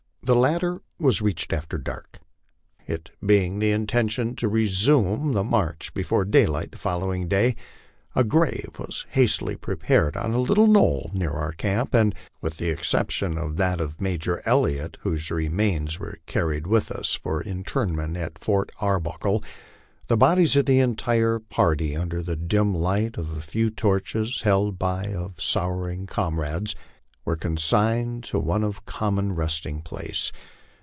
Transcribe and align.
The 0.23 0.35
latter 0.35 0.81
was 0.99 1.21
reached 1.21 1.51
after 1.51 1.77
dark. 1.79 2.19
It 2.87 3.09
being 3.25 3.57
the 3.59 3.71
intention 3.71 4.33
to 4.37 4.47
resume 4.47 5.33
the 5.33 5.43
march 5.43 5.93
before 5.95 6.23
daylight 6.23 6.71
the 6.71 6.77
following 6.77 7.27
day, 7.27 7.55
a 8.15 8.23
grave 8.23 8.69
was 8.79 9.05
hastily 9.09 9.57
prepared 9.57 10.15
on 10.15 10.31
a 10.31 10.39
little 10.39 10.67
knoll 10.67 11.09
near 11.11 11.31
our 11.31 11.51
camp, 11.51 11.93
and, 11.95 12.15
with 12.39 12.57
the 12.57 12.69
exception 12.69 13.37
of 13.37 13.57
that 13.57 13.81
of 13.81 13.99
Major 13.99 14.41
Elliott, 14.45 14.97
whose 15.01 15.31
remains 15.31 15.99
were 15.99 16.19
carried 16.27 16.65
with 16.67 16.91
us 16.91 17.15
for 17.15 17.41
in 17.41 17.63
terment 17.63 18.15
at 18.15 18.39
Fort 18.39 18.71
Arbuckle, 18.79 19.43
the 20.07 20.15
bodies 20.15 20.55
of 20.55 20.65
the 20.67 20.79
entire 20.79 21.39
party, 21.39 21.93
under 21.95 22.21
the 22.23 22.37
dim 22.37 22.73
light 22.75 23.17
of 23.17 23.31
a 23.31 23.41
few 23.41 23.69
torches 23.71 24.43
held 24.43 24.77
by 24.77 25.07
of 25.07 25.41
sorrowing 25.41 26.05
comrades, 26.05 26.73
were 27.23 27.35
consigned 27.37 28.23
to 28.23 28.39
one 28.39 28.69
common 28.87 29.31
resting 29.35 29.79
place. 29.79 30.31